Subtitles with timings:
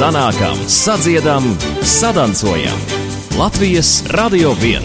[0.00, 1.42] sanākam, sadziedam,
[1.82, 2.78] sadancojam.
[3.38, 4.80] Latvijas Radio 1.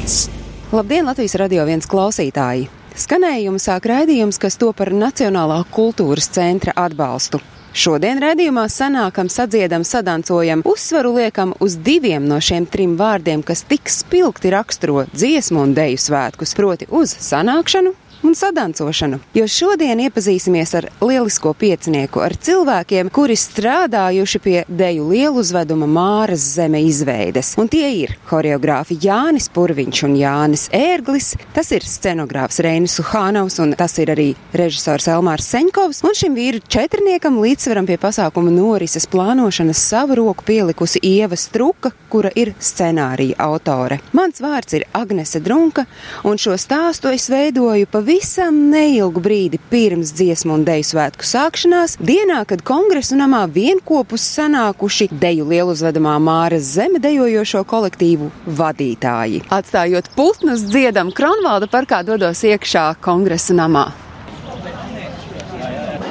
[0.72, 2.66] Labdien, Latvijas radio viens klausītāji!
[3.00, 7.40] Skanējumu sāk raidījums, kas to par Nacionālā kultūras centra atbalstu.
[7.72, 13.88] Šodien raidījumā sanākam, sadziedam, sadancojam, uzsvaru liekam uz diviem no šiem trim vārdiem, kas tik
[13.88, 19.20] spilgti raksturo dziesmu un deju svētkus, proti uz sanākšanu, un sadancošanu.
[19.34, 26.46] Jo šodien iepazīsimies ar lielisko piecinieku, ar cilvēkiem, kuri strādājuši pie deju lielu uzveduma Māras
[26.56, 27.54] zeme izveides.
[27.62, 33.76] Un tie ir horeogrāfi Jānis Purviņš un Jānis Ērglis, tas ir scenogrāfs Reinis Suhānaus un
[33.78, 36.02] tas ir arī režisors Elmārs Seņkovs.
[36.08, 42.32] Un šim vīru četrniekam līdzsveram pie pasākuma norises plānošanas savu roku pielikusi Ieva Struka, kura
[42.36, 44.00] ir scenārija autore.
[44.16, 45.86] Mans vārds ir Agnese Drunka,
[46.24, 51.96] un šo stāstu es veidoju pavisam pavisam neilgu brīdi pirms dziesmu un deju svētku sākšanās,
[51.98, 58.30] dienā, kad kongresu namā vienopus sanākuši deju lieluzvedamā Māras zeme dejojošo kolektīvu
[58.62, 59.42] vadītāji.
[59.50, 63.90] Atstājot putnus dziedam Kronvalda parkā dodos iekšā kongresa namā.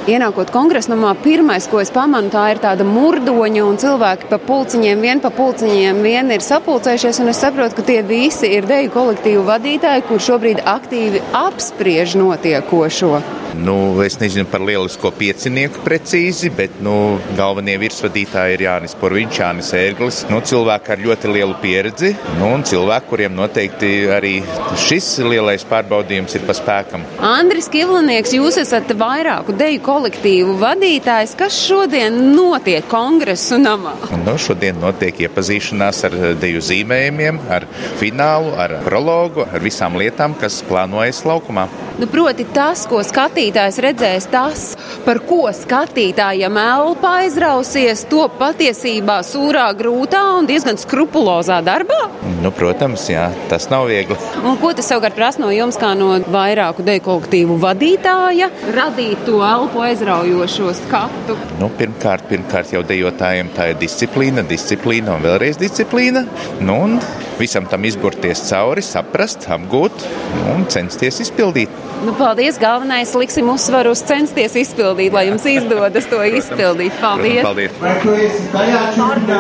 [0.05, 5.23] Ienākot kongresnamā, pirmais, ko es pamanu, tā ir tāda murdoņa, un cilvēki pa pulciņiem, vien
[5.25, 10.05] pa pulciņiem, vien ir sapulcējušies, un es saprotu, ka tie visi ir deju kolektīvu vadītāji,
[10.11, 13.44] kur šobrīd aktīvi apspriež notiekošo.
[13.63, 19.71] Nu, es nezinu par lielisko piecinieku precīzi, bet nu, galvenie virsvadītāji ir Jānis Porviņš, Jānis
[19.79, 20.21] Ērglis.
[20.31, 24.35] Nu, cilvēki ar ļoti lielu pieredzi, nu, un cilvēki, kuriem noteikti arī
[24.81, 27.05] šis lielais pārbaudījums ir pa spēkam.
[27.25, 31.37] Andris Kivlinieks, jūs esat vairāku deju kolektīvu vadītājs.
[31.39, 33.95] Kas šodien notiek kongresu namā?
[34.25, 37.69] Nu, šodien notiek iepazīšanās ar deju zīmējumiem, ar
[38.01, 41.69] finālu, ar prologu, ar visām lietām, kas plānojas laukumā.
[41.95, 42.99] Nu, proti, tas, ko
[43.45, 44.61] skatītājs redzēs, tas,
[45.05, 52.09] par ko skatītājam elpa aizrausies, to patiesībā sūrā, grūtā un diezgan skrupulozā darbā.
[52.41, 54.17] Nu, protams, jā, tas nav viegli.
[54.45, 59.43] Un ko tas savukārt prasa no jums, kā no vairāku deju kolektīvu vadītāja, radīt to
[59.45, 61.37] elpu aizraujošo skatu?
[61.61, 66.25] Nu, pirmkārt, pirmkārt, jau dejotājiem tā ir disciplīna, disciplīna un vēlreiz disciplīna.
[66.65, 66.97] Nu, un
[67.39, 70.07] visam tam izburties cauri, saprast, apgūt
[70.55, 71.71] un censties izpildīt.
[72.05, 72.59] Nu, paldies!
[72.61, 76.93] Galvenais liksim uzsvaru uz censties izpildīt, lai jums izdodas to izpildīt.
[77.01, 77.45] Paldies!
[77.45, 78.41] paldies.
[78.53, 79.39] Tajā čūpā?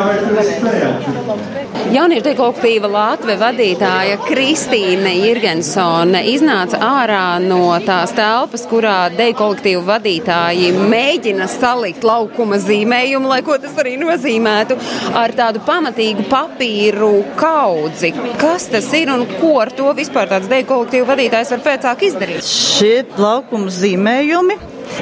[1.95, 11.47] Jauniešu dekolektīva Latvijas vadītāja Kristīne Irgensone iznāca ārā no tās telpas, kurā dekolektīva vadītāji mēģina
[11.53, 14.79] salikt laukuma zīmējumu, lai ko tas arī nozīmētu,
[15.21, 17.13] ar tādu pamatīgu papīru
[17.85, 18.13] kaudzi.
[18.41, 22.47] Kas tas ir un ko ar to vispār tāds dekolektīva vadītājs var pēcāk izdarīt?
[22.47, 24.59] Šie laukuma zīmējumi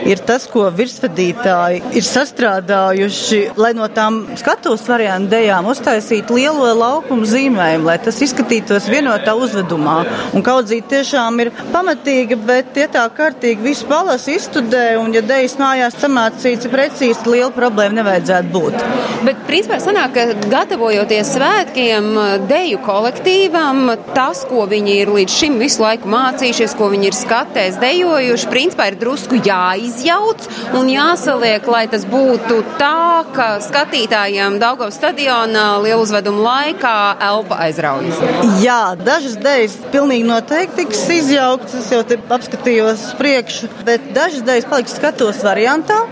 [0.08, 7.26] ir tas, ko virsvadītāji ir sastrādājuši, lai no tām skatuves variantu dejām uztaisītu lielo laukumu
[7.28, 9.98] zīmējumu, lai tas izskatītos vienotā uzvedumā.
[10.36, 15.58] Un kaudzīt tiešām ir pamatīga, bet ja tā kārtīgi visu palas izstudē, un ja dejas
[15.60, 18.78] mājās samācīts precīzi, liela problēma nevajadzētu būt.
[19.26, 22.08] Bet, principā, sanāk, ka gatavojoties svētkiem,
[22.50, 23.84] deju kolektīvam,
[24.16, 28.90] tas, ko viņi ir līdz šim visu laiku mācījušies, ko viņi ir skatēs dejojuši, principā
[28.90, 29.38] ir drusku
[29.72, 30.46] jāizjauc
[30.76, 38.20] un jāsaliek, lai tas būtu tā, ka skatītājiem Daugavas stadionā lielu uzvedumu laikā elpa aizraujas.
[38.62, 42.02] Jā, dažas dejas pilnīgi noteikti tiks izjauktas, es jau
[42.36, 46.02] apskatījos priekšu, bet dažas dejas paliks skatos variantā.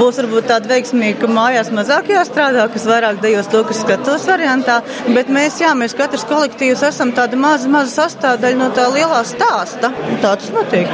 [0.00, 4.80] Būs varbūt tāda veiksmīga, ka mājās mazāk jāstrādā, kas vairāk dejos to, kas skatos variantā,
[5.14, 9.92] bet mēs, jā, mēs katrs kolektīvs esam tāda maza, maza sastāvdaļa no tā lielā stāsta.
[10.22, 10.90] Tā tas notiek.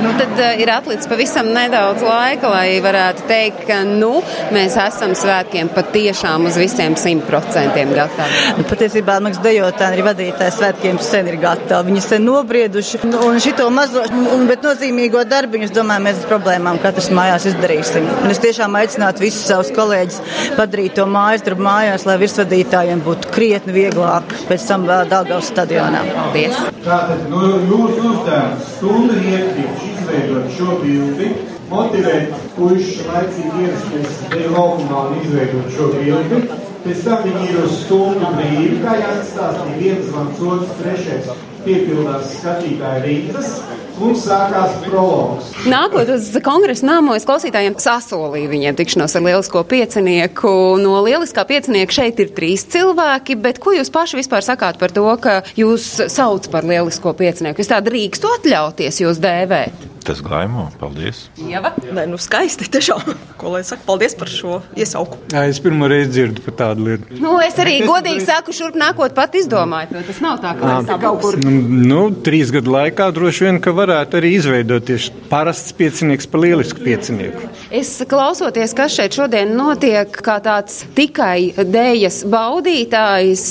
[0.00, 4.16] Nu, tad uh, ir atlicis pavisam nedaudz laika, lai varētu teikt, ka nu,
[4.50, 8.40] mēs esam svētkiem patiešām uz visiem simt procentiem gatavi.
[8.58, 11.92] Nu, patiesībā Maks dejotāji arī vadītāji svētkiem sen ir gatavi.
[11.92, 14.02] Viņi sen nobrieduši un šito mazo,
[14.34, 18.10] un, bet nozīmīgo darbu, es domāju, mēs ar problēmām katrs mājās izdarīsim.
[18.24, 20.18] Un es tiešām aicinātu visus savus kolēģus
[20.58, 26.02] padarīt to mājas darbu mājās, lai virsvadītājiem būtu krietni vieglāk pēc tam vēl Daugavas stadionā.
[26.16, 26.58] Paldies!
[26.82, 31.28] Tātad, nu, jūsu uzdevums stundu iepriekš izveidot šo bildi,
[31.70, 36.40] motivēt puišus laicīgi ierasties deju laukumā un izveidot šo bildi.
[36.84, 41.30] Pēc tam viņi ir uz stundu brīvi, kā jāatstāstīja viens zvans, otrs, trešais
[41.66, 43.52] piepildās skatītāju rindas.
[44.00, 45.50] Un sākās prologs.
[45.68, 50.52] Nākot uz kongresa nāmo, es klausītājiem sasolīju viņiem tikšanos ar lielisko piecinieku.
[50.80, 55.04] No lieliskā piecinieka šeit ir trīs cilvēki, bet ko jūs paši vispār sakāt par to,
[55.20, 57.60] ka jūs sauc par lielisko piecinieku?
[57.60, 59.90] Jūs tā drīkstu atļauties jūs dēvēt?
[60.04, 61.26] Tas gaimo, paldies.
[61.44, 61.74] Ieva?
[61.84, 63.12] Nē, nu skaisti tiešām.
[63.40, 65.18] Ko lai saka, paldies par šo iesauku.
[65.32, 67.18] Jā, es pirmo reizi dzirdu par tādu lietu.
[67.20, 70.96] Nu, es arī godīgi saku, šurp nākot pat izdomāju, to tas nav tā, ka tā
[71.02, 71.38] kaut kur.
[71.44, 71.52] Nu,
[71.84, 77.48] nu, trīs gadu laikā droši vien, ka varētu arī izveidoties parasts piecinieks par lielisku piecinieku.
[77.74, 83.44] Es klausoties, kas šeit šodien notiek, kā tāds tikai dējas baudītājs,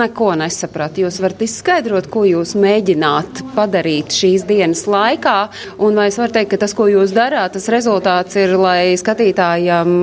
[0.00, 1.04] neko nesapratu.
[1.04, 5.36] Jūs varat izskaidrot, ko jūs mēģināt padarīt šīs dienas laikā,
[5.84, 9.94] un vai es varu teikt, ka tas, ko jūs darāt, tas rezultāts ir, lai skatītājiem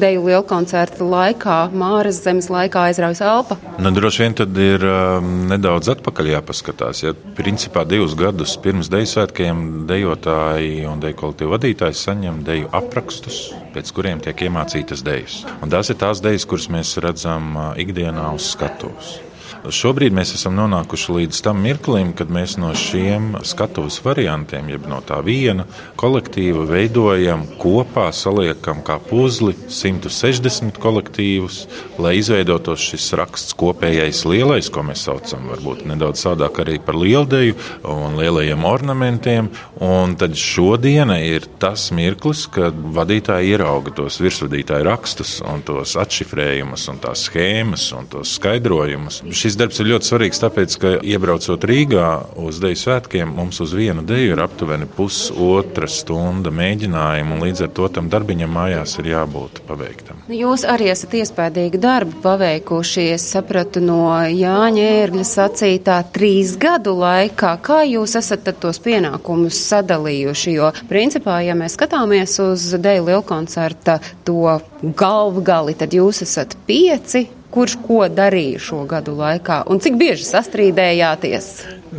[0.00, 3.58] deju lielkoncertu laikā, Māras zemes laikā aizraujas elpa?
[3.82, 7.04] Nu, droši vien tad ir um, nedaudz atpakaļ jāpaskatās.
[7.04, 13.52] Ja principā divus gadus pirms deju svētkiem dejotāji un deju kolektīvu vadītāji saņem deju aprakstus,
[13.70, 15.44] pēc kuriem tiek iemācītas dejas.
[15.62, 19.20] Un tās ir tās dejas, kuras mēs redzam ikdienā uz skatuves.
[19.62, 24.98] Šobrīd mēs esam nonākuši līdz tam mirklim, kad mēs no šiem skatuves variantiem, jeb no
[25.06, 25.68] tā viena
[26.00, 31.60] kolektīva, veidojam kopā, saliekam kā puzli 160 kolektīvus,
[32.02, 37.54] lai izveidotos šis raksts kopējais lielais, ko mēs saucam varbūt nedaudz sādāk arī par lieldeju
[37.86, 39.52] un lielajiem ornamentiem.
[39.82, 46.90] Un tad šodiena ir tas mirklis, kad vadītāji ierauga tos virsvadītāju rakstus un tos atšifrējumus
[46.90, 49.22] un tās schēmas un tos skaidrojumus.
[49.30, 52.06] Šis Šis darbs ir ļoti svarīgs, tāpēc, ka iebraucot Rīgā
[52.40, 57.72] uz Deju svētkiem, mums uz vienu deju ir aptuveni pusotra stunda mēģinājumu, un līdz ar
[57.76, 60.22] to tam darbiņam mājās ir jābūt paveiktam.
[60.32, 67.52] Jūs arī esat iespējīgi darbu paveikuši, es sapratu no Jāņa ērgļa sacītā trīs gadu laikā.
[67.60, 70.56] Kā jūs esat tos pienākumus sadalījuši?
[70.56, 74.56] Jo, principā, ja mēs skatāmies uz Deju lielkoncerta to
[74.96, 81.50] galvgali, tad jūs esat pieci kurš ko darīja šo gadu laikā un cik bieži sastrīdējāties?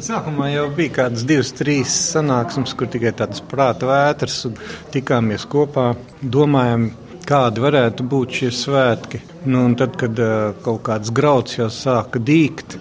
[0.04, 4.58] Sākumā jau bija kādas divas, trīs sanāksmes, kur tikai tādas prāta vētras un
[4.94, 5.92] tikāmies kopā,
[6.22, 6.90] domājam,
[7.30, 9.22] kādi varētu būt šie svētki.
[9.46, 12.78] Nu, tad, kad uh, kaut kāds grauds jau sāka dīkt,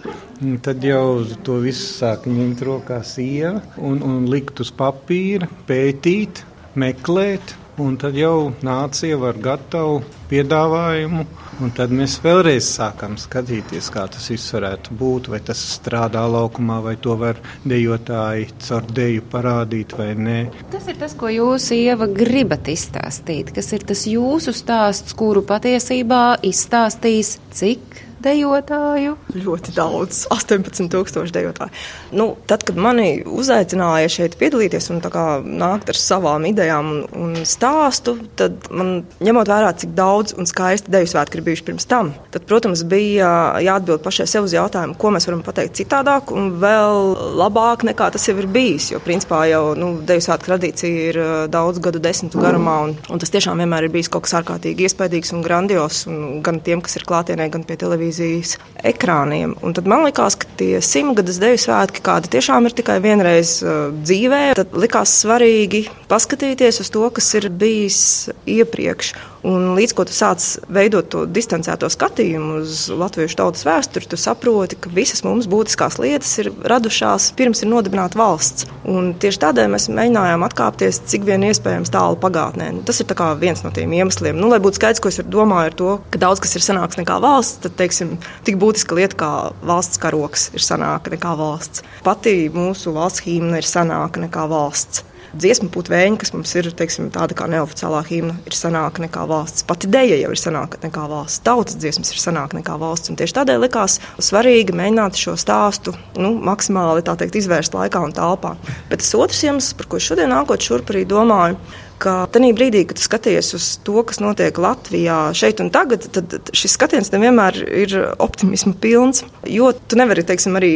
[0.65, 6.43] tad jau to visu sāka ņemt rokās ieva un, un likt uz papīra, pētīt,
[6.79, 7.57] meklēt.
[7.81, 11.25] Un tad jau nāca jau ar gatavu piedāvājumu
[11.61, 15.29] Un tad mēs vēlreiz sākam skatīties, kā tas viss varētu būt.
[15.31, 17.39] Vai tas strādā laukumā, vai to var
[17.69, 20.39] dejotāji caur deju parādīt, vai nē.
[20.73, 23.53] Kas ir tas, ko jūs, Ieva, gribat izstāstīt?
[23.55, 27.92] Kas ir tas jūsu stāsts, kuru patiesībā izstāstīs cik
[28.25, 29.17] dejotāju?
[29.35, 31.73] Ļoti daudz, 18,000 dejotāju.
[32.17, 38.17] Nu, tad, kad mani uzaicināja šeit piedalīties un nākt ar savām idejām un, un stāstu,
[38.39, 42.47] tad man ņemot vērā, cik daudz un skaisti deju svētki ir bijuši pirms tam, tad,
[42.49, 47.87] protams, bija jāatbild pašai sev uz jautājumu, ko mēs varam pateikt citādāk un vēl labāk
[47.89, 48.91] nekā tas jau ir bijis.
[48.93, 51.21] Jo, principā, jau nu, deju svētku tradīcija ir
[51.53, 55.33] daudz gadu desmitu garumā, un, un tas tiešām vienmēr ir bijis kaut kas ārkārtīgi iespaidīgs
[55.37, 59.57] un grandios, un gan tiem, kas ir klātienē, gan pie televīzijas televīzijas ekrāniem.
[59.63, 63.91] Un tad man likās, ka tie simtgades deju svētki, kādi tiešām ir tikai vienreiz uh,
[63.93, 69.15] dzīvē, tad likās svarīgi paskatīties uz to, kas ir bijis iepriekš.
[69.43, 74.79] Un līdz ko tu sāc veidot to distancēto skatījumu uz latviešu tautas vēsturi, tu saproti,
[74.79, 78.69] ka visas mums būtiskās lietas ir radušās pirms ir nodibināta valsts.
[78.87, 82.71] Un tieši tādēļ mēs mēģinājām atkāpties cik vien iespējams tālu pagātnē.
[82.79, 83.11] Nu, tas ir
[83.43, 84.39] viens no tiem iemesliem.
[84.39, 87.19] Nu, lai būtu skaidrs, ko es domāju ar to, ka daudz kas ir sanāks nekā
[87.23, 89.33] valsts, tad teiksim, tik būtiska lieta kā
[89.67, 91.83] valsts karoks ir sanāka nekā valsts.
[92.07, 97.37] Pati mūsu valsts himna ir sanāka nekā valsts dziesmu putvēņi, kas mums ir teiksim, tāda
[97.37, 99.67] kā neoficiālā himna, ir senāka nekā valsts.
[99.69, 101.43] Pati dēļa jau ir senāka nekā valsts.
[101.47, 103.13] Tautas dziesmas ir senāka nekā valsts.
[103.13, 108.57] Un tieši tādēļ likās svarīgi mēģināt šo stāstu nu, maksimāli teikt, izvērst laikā un telpā.
[108.91, 111.59] Bet tas otrs iemesls, par ko šodien nākot šurp arī domāju,
[112.03, 116.51] ka tajā brīdī, kad tu skaties uz to, kas notiek Latvijā šeit un tagad, tad
[116.57, 119.23] šis skatiens nevienmēr ir optimisma pilns.
[119.49, 120.73] Jo tu nevari teiksim, arī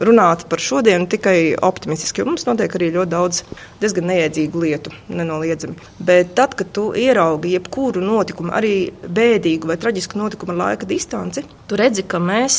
[0.00, 3.42] runāt par šodienu tikai optimistiski, jo mums notiek arī ļoti daudz
[3.82, 5.76] diezgan neiedzīgu lietu, nenoliedzami.
[6.00, 8.74] Bet tad, kad tu ieraugi jebkuru notikumu, arī
[9.04, 12.58] bēdīgu vai traģisku notikumu ar laika distanci, tu redzi, ka mēs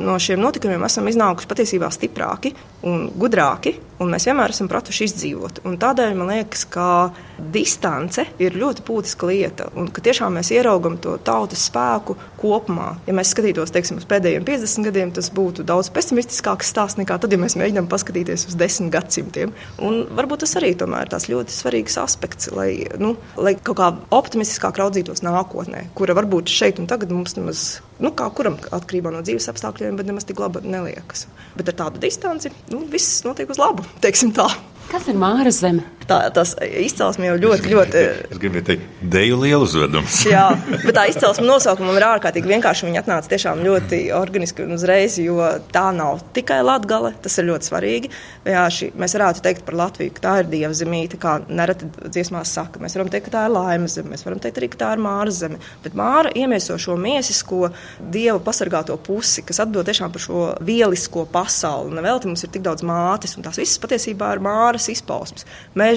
[0.00, 2.54] no šiem notikumiem esam iznākuši patiesībā stiprāki
[2.86, 5.60] un gudrāki, un mēs vienmēr esam pratuši izdzīvot.
[5.68, 6.86] Un tādēļ man liekas, ka
[7.52, 12.94] distance ir ļoti būtiska lieta, un ka tiešām mēs ieraugam to tautas spēku kopumā.
[13.08, 17.32] Ja mēs skatītos teiksim, uz pēdējiem 50 gadiem, tas būtu daudz pesimistiskāks stāsts nekā tad,
[17.32, 19.54] ja mēs mēģinām paskatīties uz desmit gadsimtiem.
[19.84, 23.92] Un varbūt tas arī tomēr ir tas ļoti svarīgs aspekts, lai, nu, lai kaut kā
[24.16, 29.22] optimistiskāk raudzītos nākotnē, kura varbūt šeit un tagad mums nemaz nu, kā kuram atkarībā no
[29.24, 31.26] dzīves apstākļiem, bet nemaz tik laba neliekas.
[31.56, 33.86] Bet ar tādu distanci nu, viss notiek uz labu.
[34.90, 35.84] Kas ir Māra Zeme?
[36.08, 38.00] Tā, tas izcelsme jau ļoti, ļoti.
[38.34, 40.22] Es gribēju teikt, deju lielu uzvedums.
[40.34, 40.46] Jā,
[40.86, 42.88] bet tā izcelsme nosaukuma ir ārkārtīgi vienkārši.
[42.88, 45.38] Viņa atnāca tiešām ļoti organiski un uzreiz, jo
[45.74, 48.12] tā nav tikai latgale, tas ir ļoti svarīgi.
[48.46, 52.82] Šī, mēs varētu teikt par Latviju, ka tā ir dievzemīte, kā nereti dziesmās saka.
[52.82, 55.04] Mēs varam teikt, ka tā ir laimes zeme, mēs varam teikt arī, ka tā ir
[55.04, 55.60] māra zeme.
[55.84, 57.70] Bet māra iemieso šo miesisko
[58.12, 61.94] dievu pasargāto pusi, kas atbild tiešām par šo vielisko pasauli.
[61.96, 65.46] Nevelti mums ir tik daudz mātes, un tās visas patiesībā ir māras izpausmes.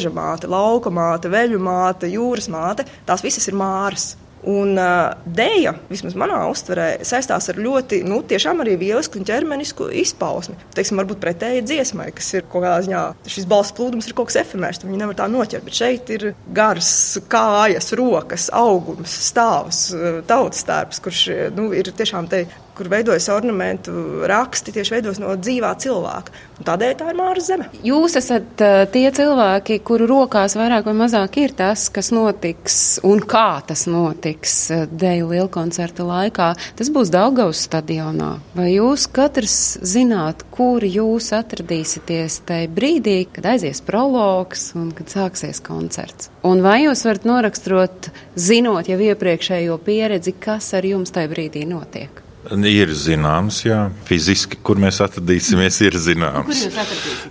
[0.03, 4.17] Meža māte, lauka māte, veļu māte, jūras māte, tās visas ir māras.
[4.43, 9.87] Un uh, dēļa, vismaz manā uztverē, saistās ar ļoti, nu, tiešām arī vielisku un ķermenisku
[10.01, 10.57] izpausmi.
[10.75, 14.41] Teiksim, varbūt pretēji dziesmai, kas ir kaut kādā ziņā, šis balss plūdums ir kaut kas
[14.41, 15.63] efemērs, viņu nevar tā noķert.
[15.63, 16.91] Bet šeit ir gars,
[17.31, 19.85] kājas, rokas, augums, stāvs,
[20.27, 21.23] tautas tērps, kurš
[21.55, 22.43] nu, ir tiešām te
[22.77, 23.93] kur veidojas ornamentu
[24.29, 26.33] raksti, tieši veidojas no dzīvā cilvēka.
[26.59, 27.67] Un tādēļ tā ir Māras zeme.
[27.85, 33.21] Jūs esat uh, tie cilvēki, kuru rokās vairāk vai mazāk ir tas, kas notiks un
[33.21, 36.49] kā tas notiks uh, Deju lielkoncerta laikā.
[36.79, 38.33] Tas būs Daugavas stadionā.
[38.57, 45.61] Vai jūs katrs zināt, kur jūs atradīsieties tajā brīdī, kad aizies prologs un kad sāksies
[45.63, 46.31] koncerts?
[46.47, 52.23] Un vai jūs varat noraksturot, zinot jau iepriekšējo pieredzi, kas ar jums tajā brīdī notiek?
[52.43, 56.65] Ir zināms, jā, fiziski, kur mēs atradīsimies, ir zināms.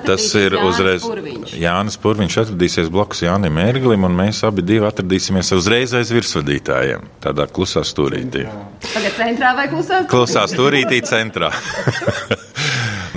[0.06, 1.04] Tas ir uzreiz.
[1.04, 1.52] Purviņš.
[1.60, 7.44] Jānis Purviņš atradīsies blakus Jānim Ērglim, un mēs abi divi atradīsimies uzreiz aiz virsvadītājiem, tādā
[7.52, 8.46] klusā stūrītī.
[8.88, 10.00] Tagad centrā vai klusā?
[10.08, 11.52] Klusā stūrītī centrā.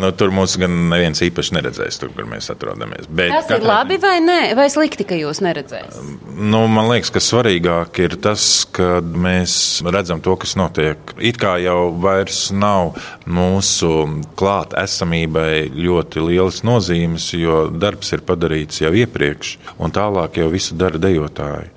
[0.02, 3.08] Nu, tur mums gan neviens īpaši neredzēs, tur, kur mēs atrodamies.
[3.08, 6.26] Bet, tas ir labi vai nē, vai slikti, ka jūs neredzēsiet?
[6.36, 9.56] Nu, man liekas, ka svarīgāk ir tas, ka mēs
[9.88, 11.16] redzam to, kas notiek.
[11.24, 13.92] It kā jau vairs nav mūsu
[14.40, 20.76] klāt esamībai ļoti lielas nozīmes, jo darbs ir padarīts jau iepriekš, un tālāk jau visu
[20.80, 21.72] dara dejotāji.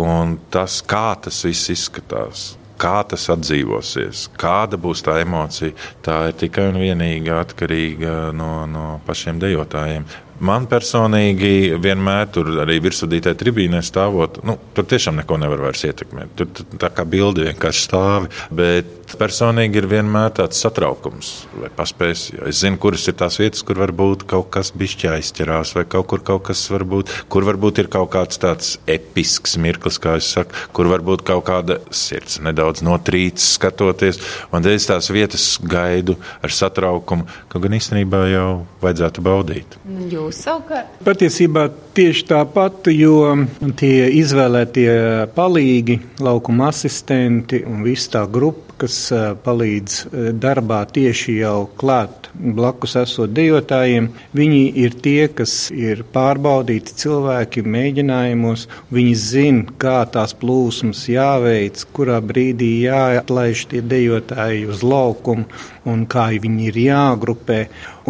[0.00, 2.50] Un tas, kā tas viss izskatās
[2.80, 8.86] kā tas atdzīvosies, kāda būs tā emocija, tā ir tikai un vienīgi atkarīga no, no
[9.06, 10.08] pašiem dejotājiem.
[10.40, 16.32] Man personīgi vienmēr tur arī virsudītē tribīnē stāvot, nu, tur tiešām neko nevar vairs ietekmēt.
[16.38, 18.30] Tur, tur tā kā bildi vienkārši stāvi.
[18.56, 22.28] Bet personīgi ir vienmēr tāds satraukums, vai paspēs.
[22.48, 26.24] Es zinu, kuras ir tās vietas, kur varbūt kaut kas bišķi aizķerās, vai kaut kur
[26.24, 30.90] kaut kas varbūt, kur varbūt ir kaut kāds tāds episks mirklis, kā es saku, kur
[30.92, 34.20] varbūt kaut kāda sirds nedaudz notrīc skatoties.
[34.54, 38.48] Un es tās vietas gaidu ar satraukumu, ka gan īstenībā jau
[38.80, 39.78] vajadzētu baudīt.
[40.10, 40.98] Jūs jūs savukārt?
[41.06, 43.34] Patiesībā tieši tāpat, jo
[43.80, 44.90] tie izvēlētie
[45.36, 48.96] palīgi, laukuma asistenti un viss tā grupa, kas
[49.44, 50.06] palīdz
[50.40, 58.66] darbā tieši jau klāt blakus esot dejotājiem, viņi ir tie, kas ir pārbaudīti cilvēki mēģinājumos.
[58.90, 65.46] Viņi zina, kā tās plūsmas jāveic, kurā brīdī jāatlaiž tie dejotāji uz laukumu
[65.88, 67.60] un kā viņi ir jāgrupē.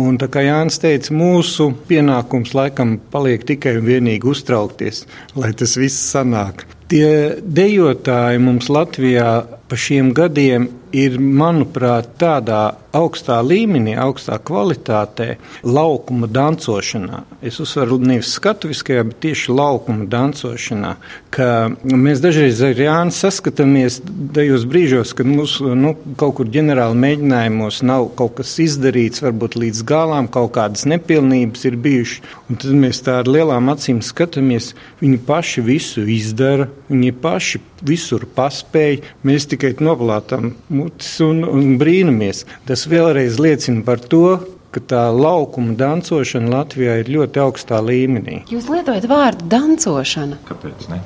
[0.00, 5.04] Un, kā Jānis teica, mūsu pienākums laikam paliek tikai un vienīgi uztraukties,
[5.37, 6.66] lai tas viss sanāk.
[6.90, 9.28] Tie dejotāji mums Latvijā
[9.70, 17.23] pa šiem gadiem ir, manuprāt, tādā augstā līmenī, augstā kvalitātē, laukuma dancošanā.
[17.47, 20.94] Es uzsveru nevis skatuviskajā, bet tieši laukuma dancošanā.
[21.90, 24.00] Mēs dažreiz ar Jānu saskatāmies
[24.35, 29.85] tajos brīžos, kad mums nu, kaut kur ģenerāli mēģinājumos nav kaut kas izdarīts, varbūt līdz
[29.88, 32.37] galām kaut kādas nepilnības ir bijušas.
[32.50, 38.26] Un tad mēs tā ar lielām acīm skatāmies, viņi paši visu izdara, viņi paši visur
[38.37, 39.04] paspēja.
[39.26, 42.44] Mēs tikai noplātām mutis un, un brīnamies.
[42.68, 44.38] Tas vēlreiz liecina par to,
[44.70, 48.44] ka tā laukuma dancošana Latvijā ir ļoti augstā līmenī.
[48.52, 50.38] Jūs lietojat vārdu dancošana.
[50.49, 51.00] Kāpēc ne?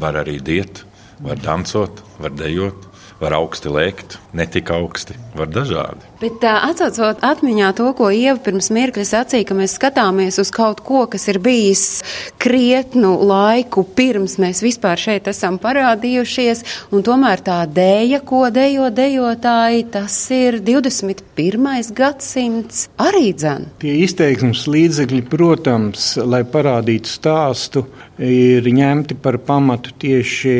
[0.00, 0.84] Var arī diet,
[1.20, 2.91] var dancot, var dejot
[3.22, 6.08] var augsti lēkt, ne tik augsti, var dažādi.
[6.22, 11.04] Bet atcaucot atmiņā to, ko Ieva pirms mirkļa sacīja, ka mēs skatāmies uz kaut ko,
[11.10, 12.02] kas ir bijis
[12.42, 16.64] krietnu laiku pirms mēs vispār šeit esam parādījušies,
[16.94, 21.92] un tomēr tā dēja, ko dejo dejotāji, tas ir 21.
[21.96, 23.68] gadsimts arī dzen.
[23.82, 27.86] Tie izteiksmes līdzekļi, protams, lai parādītu stāstu,
[28.22, 30.56] ir ņemti par pamatu tieši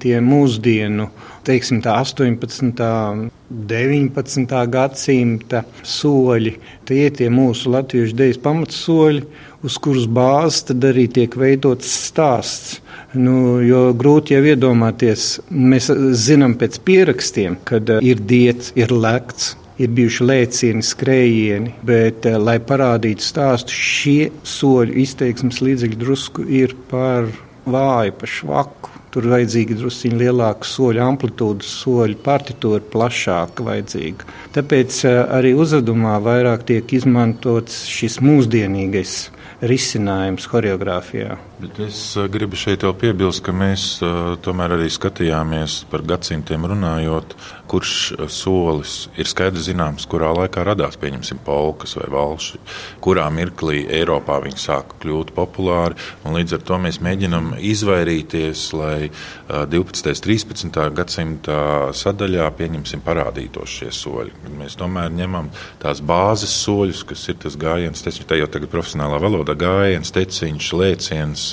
[0.00, 1.08] tie mūsdienu
[1.46, 3.30] teiksim, tā 18.
[3.46, 4.54] 19.
[4.72, 6.56] gadsimta soļi.
[6.86, 9.22] Tie ir tie mūsu latviešu dejas pamatsoļi,
[9.66, 12.80] uz kuras bāzes tad arī tiek veidots stāsts.
[13.16, 15.88] Nu, jo grūti jau iedomāties, mēs
[16.20, 22.58] zinām pēc pierakstiem, kad ir diets, ir lekts, ir bijuši lēcieni, skrējieni, bet, eh, lai
[22.58, 27.30] parādītu stāstu, šie soļu izteiksmes līdzekļi drusku ir par
[27.66, 28.95] vāju, par švaku.
[29.16, 34.26] Tur vajadzīga druskuļi lielāka soļu amplitūda, soļu partitūra plašāka vajadzīga.
[34.52, 39.14] Tāpēc eh, arī uzvedumā vairāk tiek izmantots šis mūsdienīgais
[39.64, 41.38] risinājums choreogrāfijā.
[41.56, 46.66] Bet es eh, gribu šeit jau piebilst, ka mēs uh, tomēr arī skatījāmies par gadsimtiem
[46.68, 47.32] runājot,
[47.72, 52.60] kurš uh, solis ir skaidrs zināms, kurā laikā radās, pieņemsim, polkas vai valši,
[53.00, 55.96] kurā mirklī Eiropā viņi sāka kļūt populāri.
[56.28, 60.12] Līdz ar to mēs mēģinam izvairīties, lai uh, 12.
[60.12, 60.78] un 13.
[61.00, 61.58] gadsimta
[61.96, 64.36] sadaļā, pieņemsim, parādītos šie soļi.
[64.60, 65.48] Mēs tomēr ņemam
[65.80, 70.72] tās bāzes soļus, kas ir tas gājiens, tas ir jau tagad profesionālā valoda gājiens, teciņš,
[70.76, 71.45] lēciens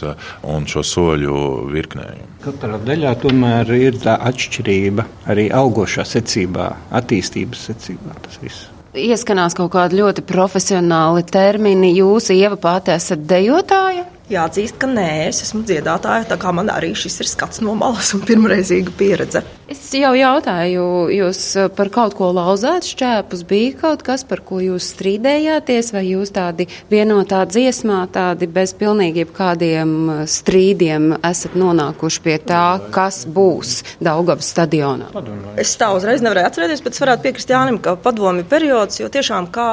[0.53, 1.39] un šo soļu
[1.73, 2.29] virknējumu.
[2.43, 6.69] Katrā daļā tomēr ir tā atšķirība arī augošā secībā,
[6.99, 8.15] attīstības secībā.
[8.25, 8.69] Tas viss.
[8.93, 11.95] Ieskanās kaut kādi ļoti profesionāli termini.
[11.97, 14.05] Jūs, Ieva, pati esat dejotāja?
[14.29, 18.13] Jāatzīst, ka nē, es esmu dziedātāja, tā kā man arī šis ir skats no malas
[18.15, 19.41] un pirmreizīga pieredze.
[19.71, 21.39] Es jau jautāju, jūs
[21.77, 26.65] par kaut ko lauzāt šķēpus, bija kaut kas, par ko jūs strīdējāties, vai jūs tādi
[26.91, 35.07] vienotā dziesmā, tādi bez pilnīgi kādiem strīdiem esat nonākuši pie tā, kas būs Daugavas stadionā?
[35.55, 39.47] Es tā uzreiz nevarēju atcerēties, bet es varētu piekrist Jānim, ka padomi periods, jo tiešām
[39.55, 39.69] kā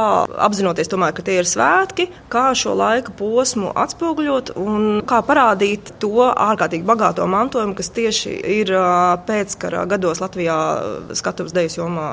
[0.47, 6.31] apzinoties tomēr, ka tie ir svētki, kā šo laika posmu atspoguļot, un kā parādīt to
[6.31, 8.75] ārkārtīgi bagāto mantojumu, kas tieši ir
[9.27, 10.57] pēckara gados Latvijā
[11.19, 12.09] skatuves dejas jomā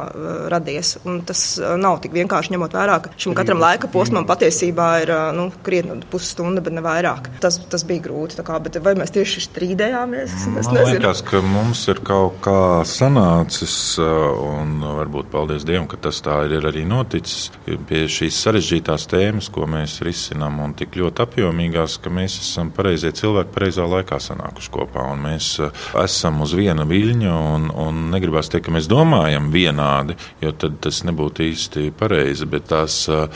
[0.52, 0.96] radies.
[1.08, 1.44] Un tas
[1.80, 6.64] nav tik vienkārši ņemot vērā, ka šim katram laika posmam patiesībā ir nu, krietni pusstunda,
[6.64, 7.30] bet ne vairāk.
[7.44, 8.40] Tas, tas bija grūti.
[8.48, 10.36] Kā, vai mēs tieši strīdējāmies?
[10.62, 16.22] Es Man liekas, ka mums ir kaut kā sanācis, un varbūt paldies Dievam, ka tas
[16.26, 17.50] tā ir arī noticis
[17.90, 23.12] pie šīs sarežģītās tēmas, ko mēs risinām, un tik ļoti apjomīgās, ka mēs esam pareizie
[23.16, 25.06] cilvēki pareizā laikā sanākuši kopā.
[25.18, 30.54] Mēs eh, esam uz viena viļņa un, un negribas teikt, ka mēs domājam vienādi, jo
[30.56, 32.48] tas nebūtu īsti pareizi.
[32.50, 33.28] Bet tās eh,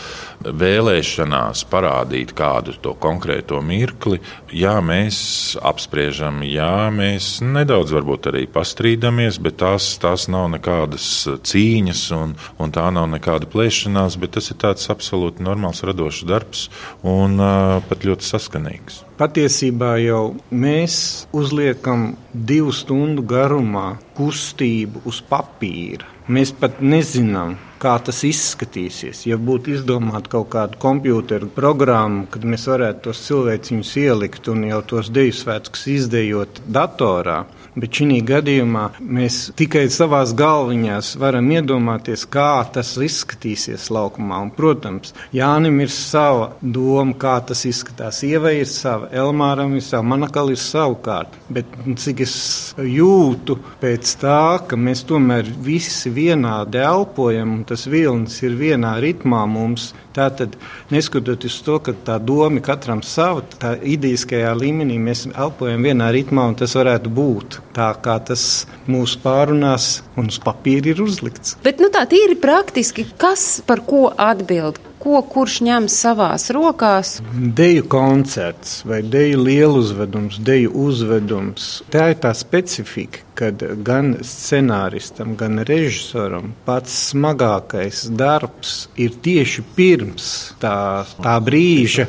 [0.45, 4.21] vēlēšanās parādīt kādu to konkrēto mirkli,
[4.55, 5.19] jā, mēs
[5.61, 11.07] apspriežam, jā, mēs nedaudz varbūt arī pastrīdamies, bet tās, tās nav nekādas
[11.51, 16.67] cīņas un, un tā nav nekāda plēšanās, bet tas ir tāds absolūti normāls radošs darbs
[17.07, 19.05] un uh, pat ļoti saskanīgs.
[19.21, 20.93] Patiesībā jau mēs
[21.37, 26.07] uzliekam divu stundu garumā kustību uz papīra.
[26.25, 29.21] Mēs pat nezinām, kā tas izskatīsies.
[29.29, 34.81] Ja būtu izdomāta kaut kāda kompjuteru programma, kad mēs varētu tos cilvēciņus ielikt un jau
[34.89, 37.43] tos deju svētkus izdejot datorā,
[37.75, 44.41] bet šī gadījumā mēs tikai savā galviņās varam iedomāties, kā tas izskatīsies laukumā.
[44.45, 48.21] Un, protams, Jānim ir sava doma, kā tas izskatās.
[48.27, 51.37] Ievai ir sava, Elmāram ir sava, Manakal ir savukārt.
[51.51, 52.35] Bet cik es
[52.77, 59.45] jūtu pēc tā, ka mēs tomēr visi vienādi elpojam, un tas vilnis ir vienā ritmā
[59.49, 60.57] mums, Tātad,
[60.91, 66.57] neskatoties to, ka tā doma katram sava, tā idejiskajā līmenī mēs elpojam vienā ritmā, un
[66.59, 68.45] tas varētu būt tā, kā tas
[68.91, 71.57] mūsu pārunās un uz papīra ir uzlikts.
[71.65, 74.79] Bet nu, tā tīri praktiski, kas par ko atbild?
[75.01, 77.17] Ko kurš ņem savās rokās?
[77.33, 81.69] Deju koncerts vai deju lieluzvedums, deju uzvedums.
[81.93, 90.27] Tā ir tā specifika, kad gan scenāristam, gan režisoram pats smagākais darbs ir tieši pirms
[90.61, 90.75] tā,
[91.17, 92.05] tā brīža,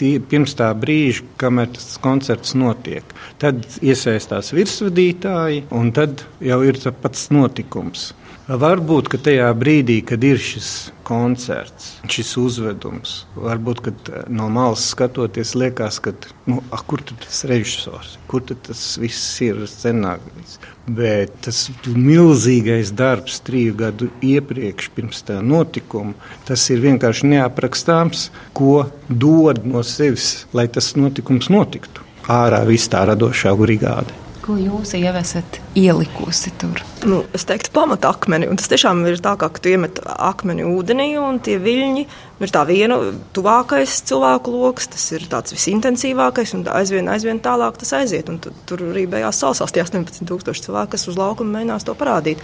[0.00, 3.14] tie, pirms tā brīža, kamēr tas koncerts notiek.
[3.38, 8.10] Tad iesaistās virsvadītāji, un tad jau ir pats notikums.
[8.44, 15.96] Varbūt, ka tajā brīdī, kad ir šis koncerts, šis uzvedums, varbūt no malas skatoties, liekas,
[16.04, 16.12] ka
[16.44, 20.58] nu, a, kur tas režisors, kur tas viss ir scenārijs.
[20.84, 26.12] Bet tas milzīgais darbs triju gadu iepriekš, pirms tā notikuma,
[26.44, 32.04] tas ir vienkārši neaprakstāms, ko dod no sevis, lai tas notikums notiktu.
[32.28, 34.12] Ārā viss tā radošā brigāde.
[34.44, 36.82] Ko jūs ievesat ielikusi tur?
[37.04, 38.48] Nu, es teiktu, pamata akmeni.
[38.56, 42.06] Tas tiešām ir tā, ka tu iemet akmeni ūdenī, un tie viļņi
[42.42, 42.96] ir tā viena
[43.36, 48.30] tuvākais cilvēku lokus, tas ir tāds visintensīvākais, un aizvien, aizvien tālāk tas aiziet.
[48.32, 52.42] Un tur arī beigās salsās tie 18,000 cilvēki, kas uz laukuma mēģinās to parādīt.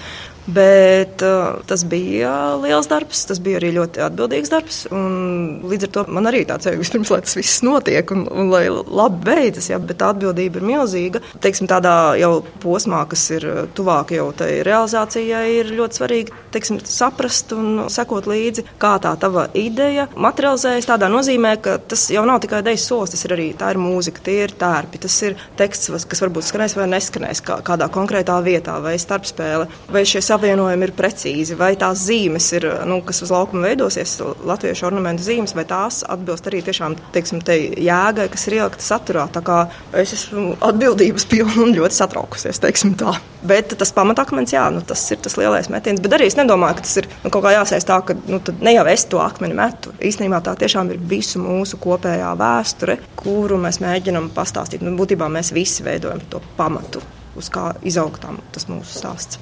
[0.50, 4.80] Bet uh, tas bija liels darbs, tas bija arī ļoti atbildīgs darbs.
[4.90, 8.64] Līdz ar to man arī tāds ir vispirms, lai tas viss notiek un, un lai
[8.70, 11.22] labi beidzas, ja, bet tā atbildība ir milzīga.
[11.44, 12.32] Teiksim, tādā jau
[12.64, 18.64] posmā, kas ir tuvāk jau tai realizācijai ir ļoti svarīgi teiksim, saprast un sekot līdzi,
[18.80, 23.24] kā tā tava ideja materializējas tādā nozīmē, ka tas jau nav tikai dejas solis, tas
[23.26, 26.88] ir arī tā ir mūzika, tie ir tērpi, tas ir teksts, kas varbūt skanēs vai
[26.90, 32.50] neskanēs kā, kādā konkrētā vietā, vai starpspēle, vai šie savienojumi ir precīzi, vai tās zīmes
[32.58, 37.42] ir, nu, kas uz laukuma veidosies, latviešu ornamentu zīmes, vai tās atbilst arī tiešām, teiksim,
[37.44, 39.26] te jēgai, kas ir ielikta saturā.
[39.30, 39.60] Tā kā
[40.00, 43.09] es esmu atbildības pilna un ļoti satraukusies, teiksim tā.
[43.46, 46.00] Bet tas pamatakmens, jā, nu, tas ir tas lielais metiens.
[46.04, 48.74] Bet arī es nedomāju, ka tas ir nu, kaut kā jāsēst tā, ka nu, ne
[48.74, 49.94] jau es to akmeni metu.
[49.96, 54.84] Īstenībā tā tiešām ir visu mūsu kopējā vēsture, kuru mēs mēģinām pastāstīt.
[54.84, 57.00] Nu, būtībā mēs visi veidojam to pamatu,
[57.40, 59.40] uz kā izaugtām tas mūsu stāsts.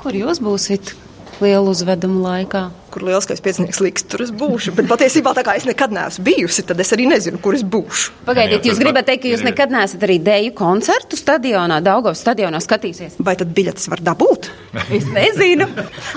[0.00, 0.94] Kur jūs būsiet
[1.44, 2.66] lielu uzvedumu laikā?
[2.92, 4.74] Kur lielskais piecinieks liks, tur es būšu.
[4.78, 8.16] Bet patiesībā tā kā es nekad neesmu bijusi, tad es arī nezinu, kur es būšu.
[8.26, 13.18] Pagaidiet, jūs gribat teikt, ka jūs nekad neesat arī deju koncertu stadionā, Daugavas stadionā skatīsies?
[13.22, 14.50] Vai tad biļetes var dabūt?
[15.00, 15.66] Es nezinu.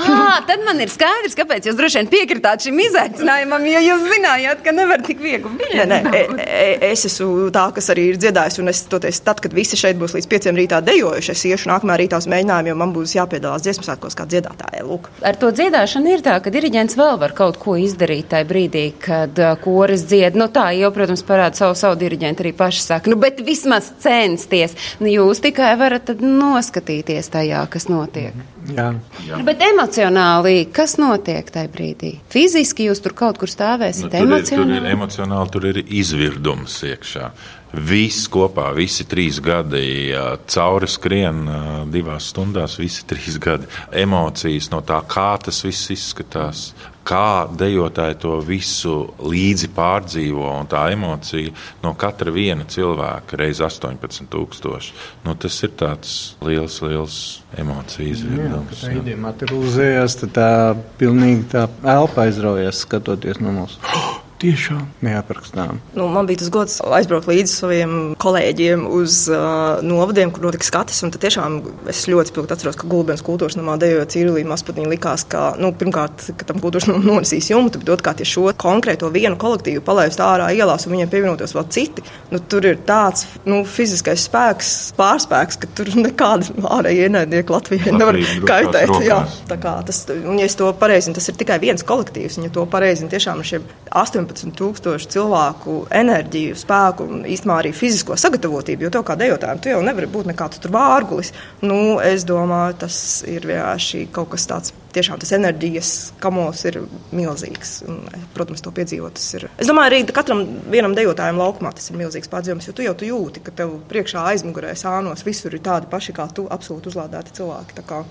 [0.01, 4.61] À, tad man ir skaidrs, kāpēc jūs droši vien piekritāt šim izaicinājumam, jo jūs zinājāt,
[4.65, 5.89] ka nevar tik viegli biļetes.
[5.89, 9.41] Nē, nē, e, e, es esmu tā, kas arī ir dziedājis, un es toties, tad,
[9.43, 12.77] kad visi šeit būs līdz pieciem rītā dejojuši, es iešu nākamā rītā uz mēģinājumu, jo
[12.83, 14.85] man būs jāpiedalās dziesmu svētkos kā dziedātājai.
[14.87, 15.09] Lūk.
[15.25, 19.39] Ar to dziedāšanu ir tā, ka diriģents vēl var kaut ko izdarīt tajā brīdī, kad
[19.41, 20.37] uh, koris dzied.
[20.39, 24.75] Nu, tā jau, protams, parāda savu, savu diriģentu arī paši saka, nu, bet vismaz censties.
[25.03, 28.37] Nu, jūs tikai varat noskatīties tajā, kas notiek.
[28.71, 28.89] Jā.
[29.27, 29.41] Jā.
[29.43, 32.13] Bet emocionāli, kas notiek tajā brīdī?
[32.31, 34.63] Fiziski jūs tur kaut kur stāvēsiet, nu, tur emocionāli?
[34.63, 37.27] Ir, tur ir emocionāli, tur ir izvirdums iekšā.
[37.73, 40.13] Viss kopā, visi trīs gadi,
[40.45, 41.39] cauri skrien
[41.89, 43.65] divās stundās, visi trīs gadi.
[44.03, 46.67] Emocijas no tā, kā tas viss izskatās,
[47.03, 51.51] kā dejotāji to visu līdzi pārdzīvo, un tā emocija
[51.83, 54.93] no katra viena cilvēka reizes 18,000.
[55.25, 57.19] Nu, tas ir tāds liels, liels
[57.57, 58.85] emociju izvirdums.
[58.85, 60.51] Jā, tā materializējās, tad tā
[61.01, 63.79] pilnīgi tā elpa aizraujas skatoties no mums.
[64.43, 65.77] Tiešām neaprakstām.
[65.95, 70.99] Nu, man bija tas gods aizbraukt līdzi saviem kolēģiem uz uh, novadiem, kur notika skatis.
[70.99, 75.69] Tiešām es ļoti spilgti atceros, ka Gulbens kultūras namā dejojot Cīrulī Maspatnī likās, ka, nu,
[75.79, 80.19] pirmkārt, ka tam kultūras namam nonesīs jumtu, bet otrkārt, ja šo konkrēto vienu kolektīvu palaist
[80.19, 82.03] ārā ielās un viņiem pievienotos vēl citi,
[82.33, 86.51] nu, tur ir tāds nu, fiziskais spēks, pārspēks, ka tur nekāda
[86.81, 88.19] ārēja ienaidnieka Latvijai nevar
[88.51, 88.91] kaitēt.
[89.07, 92.49] Jā, tā kā tas, un ja es to pareizinu, tas ir tikai viens kolektīvs, un
[92.49, 93.71] ja to pareizinu tiešām ar šiem
[94.03, 98.87] 18 15,000 cilvēku enerģiju, spēku un īstenībā arī fizisko sagatavotību.
[98.87, 101.33] Jo tev kā dejotājiem, tu jau nevari būt nekāds tur vārgulis.
[101.63, 102.97] Nu, es domāju, tas
[103.29, 104.73] ir vienkārši kaut kas tāds.
[104.93, 106.81] Tiešām tas enerģijas kamols ir
[107.15, 107.79] milzīgs.
[107.89, 108.03] Un,
[108.35, 109.21] protams, to piedzīvot.
[109.39, 109.47] Ir.
[109.57, 113.09] Es domāju, arī katram vienam dejotājam laukumā tas ir milzīgs pārdzīvums, jo tu jau tu
[113.09, 117.81] jūti, ka tev priekšā aizmugurē sānos visur ir tādi paši kā tu, absolūti uzlādēti cilvēki.
[117.81, 118.05] Tā kā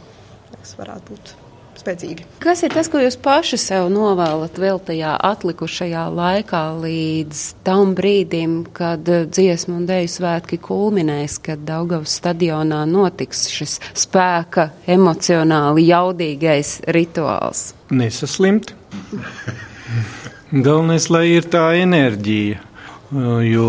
[0.56, 1.34] tas varētu būt
[1.80, 2.26] spēcīgi.
[2.42, 8.58] Kas ir tas, ko jūs paši sev novēlat vēl tajā atlikušajā laikā līdz tam brīdim,
[8.76, 17.72] kad dziesmu un dēļu svētki kulminēs, kad Daugavas stadionā notiks šis spēka, emocionāli jaudīgais rituāls?
[17.92, 18.74] Nesaslimt.
[20.52, 22.60] Galvenais, lai ir tā enerģija.
[23.44, 23.68] Jo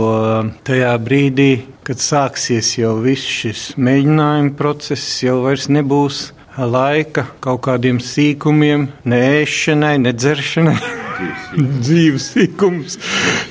[0.63, 1.49] tajā brīdī,
[1.83, 9.21] kad sāksies jau viss šis mēģinājuma process, jau vairs nebūs laika kaut kādiem sīkumiem, ne
[9.41, 10.77] ēšanai, ne dzeršanai.
[11.53, 12.97] Dzīves sīkums.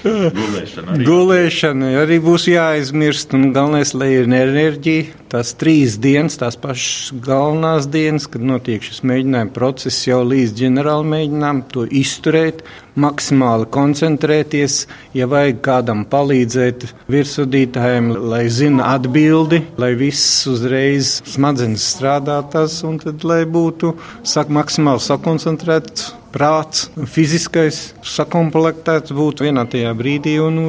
[0.03, 1.07] Gulēšana arī.
[1.07, 3.35] Gulēšana arī būs jāaizmirst.
[3.39, 5.19] Un galvenais, lai ir enerģija.
[5.33, 11.07] Tās trīs dienas, tās pašas galvenās dienas, kad notiek šis mēģinājuma process, jau līdz ģenerāla
[11.09, 12.61] mēģinājumam, to izturēt,
[13.01, 14.83] maksimāli koncentrēties.
[15.17, 23.25] Ja vajag kādam palīdzēt virsvadītājiem, lai zina atbildi, lai viss uzreiz smadzenes strādātās, un tad,
[23.25, 23.97] lai būtu
[24.29, 30.63] sak, maksimāli sakoncentrēts prāts, fiziskais sakomplektēts būtu vienā tajā brīdī un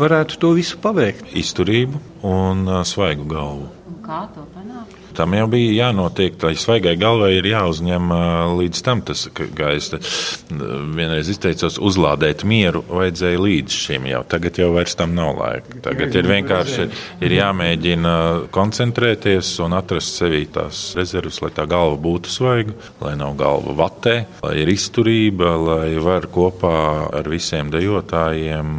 [0.00, 1.34] varētu to visu paveikt.
[1.36, 3.70] Izturību un svaigu galvu.
[3.90, 4.99] Un kā to panākt?
[5.16, 6.36] Tam jau bija jānotiek.
[6.40, 8.12] Tā svaigai galvai ir jāuzņem
[8.60, 9.90] līdz tam, tas, kā es
[10.50, 14.08] vienreiz izteicos, uzlādēt mieru vajadzēja līdz šim.
[14.10, 14.22] Jau.
[14.30, 15.80] Tagad jau vairs tam nav laika.
[15.84, 16.88] Tagad ir vienkārši
[17.26, 18.14] ir jāmēģina
[18.54, 24.16] koncentrēties un atrast sevī tās rezerves, lai tā galva būtu svaiga, lai nav galva vatē,
[24.44, 26.76] lai ir izturība, lai var kopā
[27.20, 28.76] ar visiem dejotājiem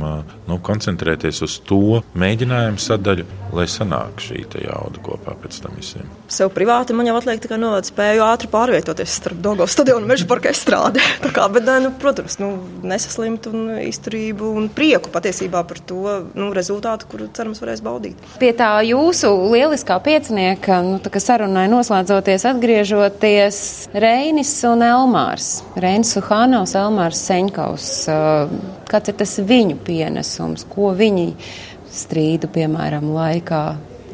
[0.51, 6.07] nu, koncentrēties uz to mēģinājumu sadaļu, lai sanāk šī jauda kopā pēc tam visiem.
[6.31, 10.27] Sev privāti man jau atliek tikai novērot spēju ātri pārvietoties starp Dogos stadionu un meža
[10.29, 11.03] parka estrādi.
[11.35, 12.51] kā, bet, nu, protams, nu,
[12.87, 18.19] nesaslimt un izturību un prieku patiesībā par to nu, rezultātu, kuru cerams varēs baudīt.
[18.41, 23.61] Pie tā jūsu lieliskā piecinieka nu, sarunai noslēdzoties, atgriežoties
[23.93, 25.51] Reinis un Elmārs.
[25.79, 27.91] Reinis Suhānaus, Elmārs Seņkaus.
[28.91, 31.29] Kāds ir tas viņu pienesums, ko viņi
[31.91, 33.63] strīdu, piemēram, laikā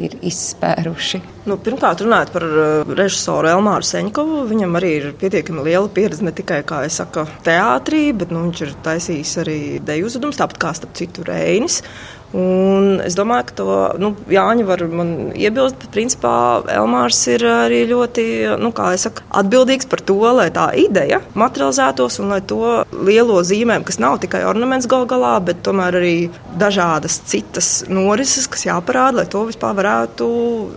[0.03, 1.21] ir izspēruši?
[1.47, 6.33] Nu, pirmkārt, runājot par uh, režisoru Elmāru Seņkovu, viņam arī ir pietiekami liela pieredze ne
[6.35, 9.57] tikai, kā es saku, teātrī, bet nu, viņš ir taisījis arī
[9.87, 11.81] deju uzvedumus, tāpat kā starp citu Reinis.
[12.35, 16.31] Un es domāju, ka to nu, Jāņa var man iebilst, bet principā
[16.73, 18.25] Elmārs ir arī ļoti
[18.59, 24.01] nu, saku, atbildīgs par to, lai tā ideja materializētos un lai to lielo zīmēm, kas
[24.03, 26.15] nav tikai ornaments gal galā, bet tomēr arī
[26.59, 30.27] dažādas citas norises, kas jāparāda, lai to vispār varētu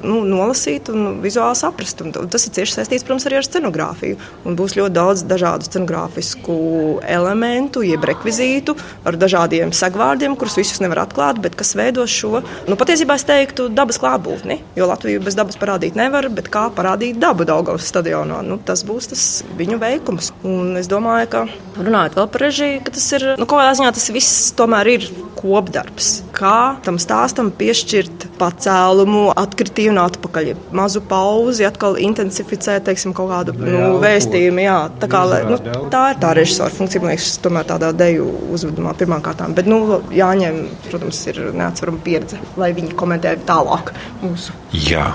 [0.06, 2.04] nu, nolasīt un vizuāli saprast.
[2.06, 4.20] Un tas ir cieši saistīts, protams, arī ar scenogrāfiju.
[4.46, 6.60] Un būs ļoti daudz dažādu scenogrāfisku
[7.02, 8.76] elementu, jeb rekvizītu
[9.08, 13.68] ar dažādiem segvārdiem, kurus visus nevar atklāt bet kas veido šo, nu, patiesībā es teiktu,
[13.72, 14.60] dabas klātbūtni.
[14.78, 19.10] Jo Latviju bez dabas parādīt nevar, bet kā parādīt dabu Daugavas stadionā, nu, tas būs
[19.12, 19.26] tas
[19.58, 20.32] viņu veikums.
[20.46, 21.44] Un es domāju, ka
[21.80, 25.08] runājot vēl par režiju, ka tas ir, nu, kaut kādā ziņā tas viss tomēr ir
[25.40, 26.20] kopdarbs.
[26.36, 30.50] Kā tam stāstam piešķirt pacēlumu, atkritīju un atpakaļ.
[30.76, 34.64] Mazu pauzi, atkal intensificēt, teiksim, kaut kādu nu, vēstījumu.
[34.64, 35.60] Jā, tā, kā, nu,
[35.92, 39.56] tā ir tā režisora funkcija, man liekas, tomēr tādā deju uzvedumā pirmām kārtām.
[39.56, 44.56] Bet, nu, jāņem, protams, ir neatsverama pieredze, lai viņi komentē tālāk mūsu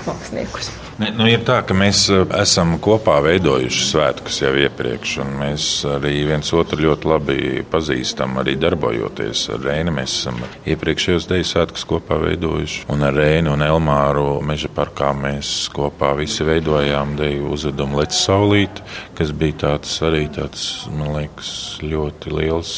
[0.06, 0.74] māksliniekus.
[0.96, 5.66] Ne, nu, ir tā, ka mēs eh, esam kopā veidojuši svētkus jau iepriekš, un mēs
[5.90, 9.92] arī viens otru ļoti labi pazīstam, arī darbojoties ar Reini.
[9.92, 15.50] Mēs esam iepriekšējos deju svētkus kopā veidojuši, un ar Reini un Elmāru meža parkā mēs
[15.76, 18.80] kopā visi veidojām deju uzvedumu Lec Saulīt,
[19.20, 20.64] kas bija tāds arī tāds,
[20.96, 21.52] man liekas,
[21.84, 22.72] ļoti liels,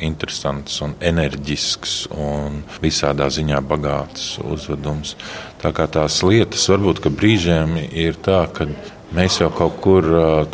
[0.00, 5.12] interesants un enerģisks un visādā ziņā bagāts uzvedums.
[5.60, 7.02] Tā kā tās lietas varbūt
[7.50, 8.66] brīžiem ir tā, ka
[9.10, 10.04] Mēs jau kaut kur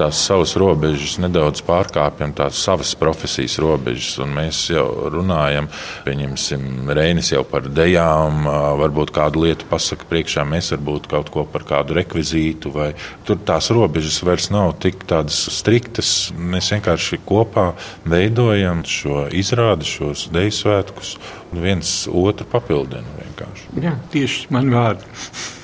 [0.00, 5.66] tās savas robežas nedaudz pārkāpjam, tās savas profesijas robežas, mēs jau runājam,
[6.06, 8.46] pieņemsim, Reinis jau par dejām,
[8.80, 12.86] varbūt kādu lietu pasaka priekšā, mēs varbūt kaut ko par kādu rekvizītu, vai
[13.28, 16.14] tur tās robežas vairs nav tik tādas striktas.
[16.32, 17.66] Mēs vienkārši kopā
[18.08, 21.12] veidojam šo izrādi, šos deju svētkus,
[21.52, 23.68] un viens otru papildina vienkārši.
[23.84, 25.12] Jā, tieši man vārdi.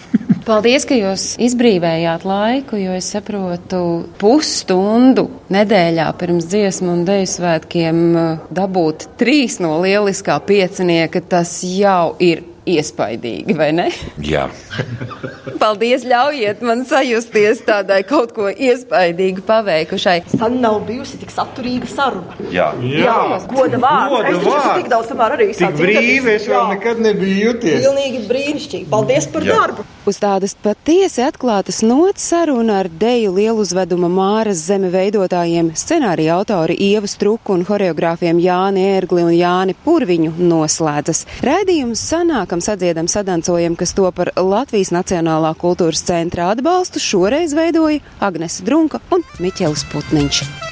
[0.43, 3.83] Paldies, ka jūs izbrīvējāt laiku, jo es saprotu,
[4.19, 11.23] pusstundu nedēļā pirms dziesmu un deju svētkiem eh, dabūt trīs no lieliskā piecinieka.
[11.31, 13.87] Tas jau ir iespaidīgi, vai ne?
[14.23, 14.45] Jā.
[15.63, 20.19] Paldies, ļaujiet man sajusties tādai kaut ko iespaidīgu paveikušai.
[20.43, 22.37] Man nav bijusi tik saturīga saruna.
[22.55, 23.07] Jā, Jā.
[23.07, 23.41] Jā.
[23.51, 24.15] goda vārds.
[24.15, 25.49] Goda es taču tik daudz samēr arī.
[25.59, 27.83] Tik brīvi es vēl nekad nebiju jūties.
[27.87, 28.87] Pilnīgi brīnišķīgi.
[28.93, 29.59] Paldies par Jā.
[29.59, 29.87] darbu.
[30.07, 37.11] Uz tādas patiesi atklātas nots saruna ar deju lieluzveduma Māras zeme veidotājiem, scenārija autori Ieva
[37.11, 41.27] Struku un horeogrāfiem Jāni Ērgli un Jāni Purviņu noslēdzas.
[41.43, 48.03] Raidījums sanāk Sākam sadziedam sadancojam, kas to par Latvijas Nacionālā kultūras centra atbalstu šoreiz veidoja
[48.19, 50.72] Agnese Drunka un Miķelis Putniņš.